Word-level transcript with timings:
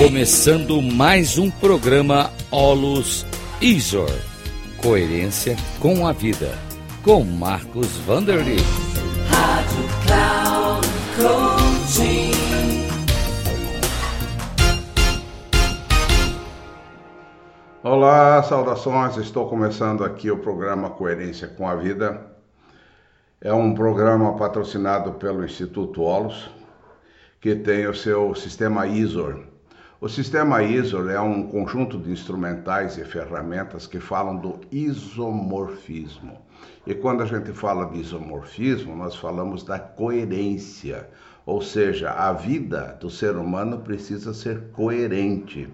Começando 0.00 0.80
mais 0.80 1.36
um 1.36 1.50
programa 1.50 2.30
Olus 2.50 3.26
Isor. 3.60 4.08
Coerência 4.82 5.56
com 5.78 6.06
a 6.06 6.12
vida. 6.12 6.48
Com 7.04 7.22
Marcos 7.22 7.98
Vanderly. 7.98 8.56
Rádio 9.28 9.84
Cloud 10.06 10.88
Coaching. 11.18 12.30
Olá, 17.82 18.42
saudações. 18.42 19.18
Estou 19.18 19.50
começando 19.50 20.02
aqui 20.02 20.30
o 20.30 20.38
programa 20.38 20.88
Coerência 20.88 21.46
com 21.46 21.68
a 21.68 21.74
Vida. 21.74 22.26
É 23.38 23.52
um 23.52 23.74
programa 23.74 24.34
patrocinado 24.34 25.12
pelo 25.12 25.44
Instituto 25.44 26.00
Olus, 26.00 26.50
que 27.38 27.54
tem 27.54 27.86
o 27.86 27.94
seu 27.94 28.34
sistema 28.34 28.86
ISOR. 28.86 29.49
O 30.02 30.08
sistema 30.08 30.62
ISOR 30.62 31.10
é 31.10 31.20
um 31.20 31.42
conjunto 31.42 31.98
de 31.98 32.10
instrumentais 32.10 32.96
e 32.96 33.04
ferramentas 33.04 33.86
que 33.86 34.00
falam 34.00 34.38
do 34.38 34.58
isomorfismo. 34.72 36.38
E 36.86 36.94
quando 36.94 37.22
a 37.22 37.26
gente 37.26 37.52
fala 37.52 37.84
de 37.84 38.00
isomorfismo, 38.00 38.96
nós 38.96 39.14
falamos 39.14 39.62
da 39.62 39.78
coerência, 39.78 41.06
ou 41.44 41.60
seja, 41.60 42.12
a 42.12 42.32
vida 42.32 42.96
do 42.98 43.10
ser 43.10 43.36
humano 43.36 43.80
precisa 43.80 44.32
ser 44.32 44.70
coerente 44.72 45.68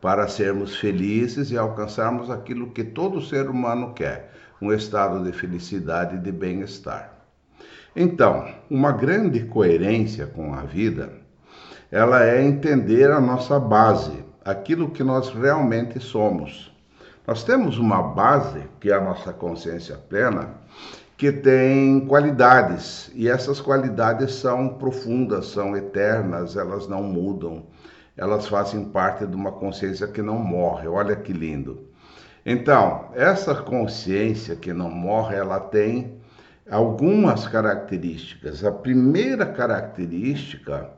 para 0.00 0.28
sermos 0.28 0.76
felizes 0.76 1.50
e 1.50 1.58
alcançarmos 1.58 2.30
aquilo 2.30 2.70
que 2.70 2.84
todo 2.84 3.20
ser 3.20 3.50
humano 3.50 3.92
quer, 3.92 4.30
um 4.62 4.72
estado 4.72 5.24
de 5.24 5.32
felicidade 5.36 6.14
e 6.14 6.20
de 6.20 6.30
bem-estar. 6.30 7.12
Então, 7.96 8.46
uma 8.70 8.92
grande 8.92 9.40
coerência 9.46 10.28
com 10.28 10.54
a 10.54 10.62
vida, 10.62 11.23
ela 11.94 12.24
é 12.24 12.42
entender 12.42 13.10
a 13.10 13.20
nossa 13.20 13.58
base, 13.60 14.24
aquilo 14.44 14.90
que 14.90 15.04
nós 15.04 15.28
realmente 15.30 16.00
somos. 16.00 16.74
Nós 17.26 17.44
temos 17.44 17.78
uma 17.78 18.02
base, 18.02 18.62
que 18.80 18.90
é 18.90 18.94
a 18.94 19.00
nossa 19.00 19.32
consciência 19.32 19.96
plena, 19.96 20.48
que 21.16 21.30
tem 21.30 22.04
qualidades, 22.06 23.10
e 23.14 23.28
essas 23.28 23.60
qualidades 23.60 24.34
são 24.34 24.70
profundas, 24.70 25.46
são 25.46 25.76
eternas, 25.76 26.56
elas 26.56 26.88
não 26.88 27.02
mudam 27.02 27.64
elas 28.16 28.46
fazem 28.46 28.84
parte 28.84 29.26
de 29.26 29.34
uma 29.34 29.52
consciência 29.52 30.06
que 30.06 30.22
não 30.22 30.38
morre. 30.38 30.86
Olha 30.86 31.16
que 31.16 31.32
lindo. 31.32 31.88
Então, 32.46 33.10
essa 33.14 33.54
consciência 33.54 34.54
que 34.54 34.72
não 34.72 34.90
morre, 34.90 35.36
ela 35.36 35.58
tem 35.58 36.20
algumas 36.70 37.48
características. 37.48 38.64
A 38.64 38.70
primeira 38.70 39.46
característica 39.46 40.90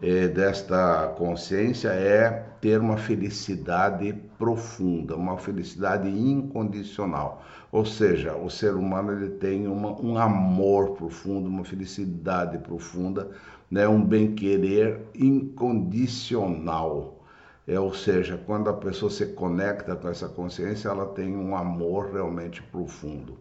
desta 0.00 1.08
consciência 1.18 1.88
é 1.88 2.30
ter 2.60 2.80
uma 2.80 2.96
felicidade 2.96 4.14
profunda, 4.38 5.14
uma 5.14 5.36
felicidade 5.36 6.08
incondicional. 6.08 7.44
Ou 7.70 7.84
seja, 7.84 8.34
o 8.34 8.48
ser 8.48 8.74
humano 8.74 9.12
ele 9.12 9.30
tem 9.30 9.66
uma, 9.66 9.92
um 10.00 10.16
amor 10.16 10.92
profundo, 10.92 11.48
uma 11.48 11.64
felicidade 11.64 12.58
profunda, 12.58 13.30
né? 13.70 13.86
um 13.86 14.02
bem-querer 14.02 15.00
incondicional. 15.14 17.18
É, 17.66 17.78
ou 17.78 17.94
seja, 17.94 18.40
quando 18.46 18.70
a 18.70 18.74
pessoa 18.74 19.10
se 19.10 19.26
conecta 19.26 19.94
com 19.94 20.08
essa 20.08 20.28
consciência, 20.28 20.88
ela 20.88 21.06
tem 21.06 21.36
um 21.36 21.54
amor 21.54 22.10
realmente 22.12 22.62
profundo. 22.62 23.38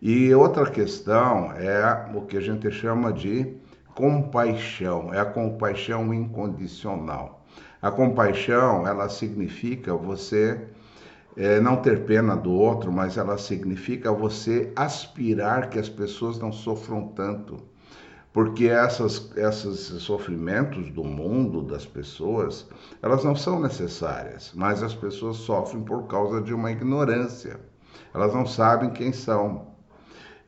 E 0.00 0.32
outra 0.34 0.70
questão 0.70 1.52
é 1.52 2.10
o 2.14 2.22
que 2.22 2.36
a 2.36 2.40
gente 2.40 2.70
chama 2.70 3.12
de 3.12 3.54
compaixão, 3.98 5.12
é 5.12 5.18
a 5.18 5.24
compaixão 5.24 6.14
incondicional. 6.14 7.44
A 7.82 7.90
compaixão, 7.90 8.86
ela 8.86 9.08
significa 9.08 9.92
você 9.92 10.68
é, 11.36 11.58
não 11.58 11.74
ter 11.78 12.04
pena 12.04 12.36
do 12.36 12.52
outro, 12.52 12.92
mas 12.92 13.16
ela 13.16 13.36
significa 13.36 14.12
você 14.12 14.72
aspirar 14.76 15.68
que 15.68 15.80
as 15.80 15.88
pessoas 15.88 16.38
não 16.38 16.52
sofram 16.52 17.08
tanto. 17.08 17.60
Porque 18.32 18.68
essas, 18.68 19.32
esses 19.36 19.80
sofrimentos 20.00 20.92
do 20.92 21.02
mundo, 21.02 21.60
das 21.60 21.84
pessoas, 21.84 22.68
elas 23.02 23.24
não 23.24 23.34
são 23.34 23.58
necessárias, 23.58 24.52
mas 24.54 24.80
as 24.80 24.94
pessoas 24.94 25.38
sofrem 25.38 25.82
por 25.82 26.06
causa 26.06 26.40
de 26.40 26.54
uma 26.54 26.70
ignorância. 26.70 27.58
Elas 28.14 28.32
não 28.32 28.46
sabem 28.46 28.90
quem 28.90 29.12
são. 29.12 29.76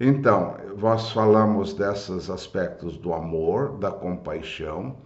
Então, 0.03 0.57
nós 0.79 1.13
falamos 1.13 1.75
desses 1.75 2.31
aspectos 2.31 2.97
do 2.97 3.13
amor, 3.13 3.77
da 3.77 3.91
compaixão, 3.91 4.97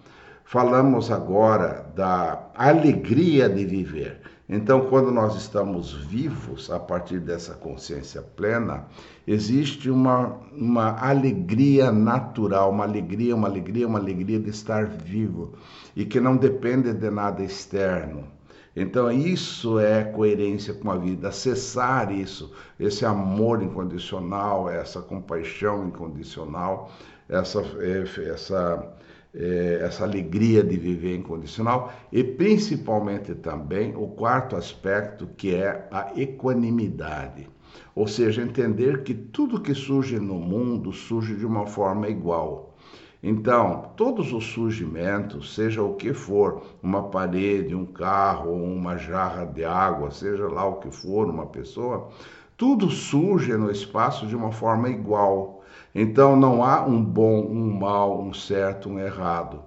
falamos 0.44 1.10
agora 1.10 1.84
da 1.97 2.49
alegria 2.55 3.49
de 3.49 3.65
viver. 3.65 4.21
Então, 4.49 4.82
quando 4.82 5.10
nós 5.10 5.34
estamos 5.34 5.93
vivos, 5.93 6.71
a 6.71 6.78
partir 6.78 7.19
dessa 7.19 7.55
consciência 7.55 8.22
plena, 8.22 8.87
existe 9.27 9.91
uma, 9.91 10.38
uma 10.53 10.97
alegria 11.00 11.91
natural, 11.91 12.71
uma 12.71 12.84
alegria, 12.84 13.34
uma 13.34 13.49
alegria, 13.49 13.88
uma 13.88 13.99
alegria 13.99 14.38
de 14.38 14.50
estar 14.50 14.87
vivo 14.87 15.55
e 15.97 16.05
que 16.05 16.21
não 16.21 16.37
depende 16.37 16.93
de 16.93 17.11
nada 17.11 17.43
externo. 17.43 18.28
Então, 18.77 19.11
isso 19.11 19.79
é 19.79 20.03
coerência 20.03 20.75
com 20.75 20.91
a 20.91 20.97
vida, 20.97 21.29
acessar 21.29 22.12
isso, 22.12 22.53
esse 22.79 23.07
amor 23.07 23.62
incondicional, 23.62 24.69
essa 24.69 25.01
compaixão 25.01 25.87
incondicional, 25.87 26.91
essa, 27.29 27.62
é, 27.79 28.31
essa, 28.31 28.93
é, 29.33 29.79
essa 29.81 30.03
alegria 30.05 30.62
de 30.65 30.77
viver 30.77 31.17
incondicional 31.17 31.93
e 32.11 32.25
principalmente 32.25 33.35
também 33.35 33.95
o 33.95 34.09
quarto 34.09 34.57
aspecto 34.57 35.29
que 35.37 35.55
é 35.55 35.89
a 35.91 36.12
equanimidade. 36.17 37.49
Ou 37.95 38.09
seja, 38.09 38.43
entender 38.43 39.03
que 39.05 39.15
tudo 39.15 39.61
que 39.61 39.75
surge 39.75 40.19
no 40.19 40.35
mundo 40.35 40.93
surge 40.93 41.37
de 41.37 41.47
uma 41.47 41.67
forma 41.67 42.09
igual. 42.09 42.74
Então, 43.27 43.91
todos 43.97 44.35
os 44.35 44.45
surgimentos, 44.45 45.55
seja 45.55 45.83
o 45.83 45.95
que 45.95 46.12
for, 46.12 46.61
uma 46.83 47.05
parede, 47.05 47.75
um 47.75 47.87
carro, 47.87 48.53
uma 48.53 48.99
jarra 48.99 49.47
de 49.47 49.65
água, 49.65 50.11
seja 50.11 50.47
lá 50.47 50.67
o 50.67 50.75
que 50.75 50.91
for, 50.91 51.31
uma 51.31 51.47
pessoa, 51.47 52.11
tudo 52.55 52.91
surge 52.91 53.57
no 53.57 53.71
espaço 53.71 54.27
de 54.27 54.37
uma 54.37 54.53
forma 54.53 54.91
igual. 54.91 55.65
Então, 55.95 56.37
não 56.37 56.62
há 56.62 56.85
um 56.85 57.03
bom, 57.03 57.47
um 57.47 57.73
mal, 57.73 58.21
um 58.21 58.35
certo, 58.35 58.91
um 58.91 58.99
errado. 58.99 59.62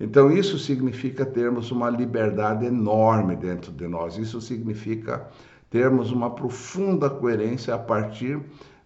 Então, 0.00 0.32
isso 0.32 0.58
significa 0.58 1.26
termos 1.26 1.70
uma 1.70 1.90
liberdade 1.90 2.64
enorme 2.64 3.36
dentro 3.36 3.70
de 3.72 3.86
nós. 3.86 4.16
Isso 4.16 4.40
significa 4.40 5.28
termos 5.68 6.10
uma 6.10 6.30
profunda 6.30 7.10
coerência 7.10 7.74
a 7.74 7.78
partir 7.78 8.40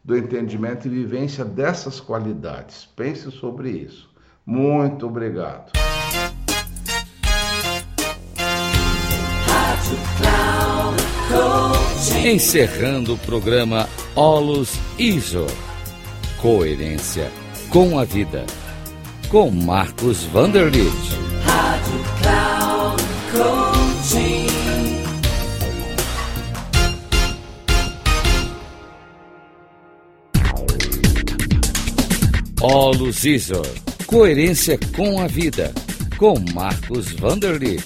do 0.05 0.17
entendimento 0.17 0.89
e 0.89 0.91
vivência 0.91 1.45
dessas 1.45 2.01
qualidades. 2.01 2.87
Pense 2.87 3.31
sobre 3.31 3.71
isso. 3.71 4.16
Muito 4.47 5.07
obrigado. 5.07 5.73
Encerrando 12.25 13.15
o 13.15 13.19
programa 13.19 13.89
Olus 14.15 14.79
ISO. 14.99 15.47
Coerência 16.41 17.31
com 17.71 17.99
a 17.99 18.05
vida. 18.05 18.47
Com 19.29 19.51
Marcos 19.51 20.23
Vanderlitt. 20.25 20.93
Rádio. 21.45 22.07
Olus 32.69 33.25
Isor 33.25 33.67
Coerência 34.07 34.79
com 34.95 35.21
a 35.21 35.27
Vida, 35.27 35.75
com 36.17 36.39
Marcos 36.55 37.11
Vanderlitt. 37.13 37.85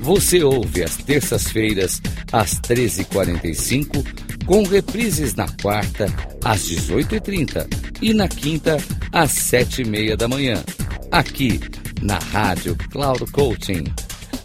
Você 0.00 0.42
ouve 0.42 0.82
às 0.82 0.96
terças-feiras, 0.96 2.02
às 2.32 2.60
13h45, 2.60 4.44
com 4.44 4.64
reprises 4.64 5.34
na 5.34 5.46
quarta, 5.62 6.06
às 6.44 6.68
18h30 6.68 7.68
e 8.02 8.12
na 8.12 8.26
quinta, 8.26 8.76
às 9.12 9.30
7h30 9.30 10.16
da 10.16 10.26
manhã. 10.26 10.64
Aqui, 11.12 11.60
na 12.02 12.18
Rádio 12.18 12.76
Cloud 12.90 13.24
Coaching. 13.30 13.84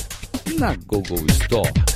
na 0.58 0.76
Google 0.86 1.24
Store. 1.42 1.87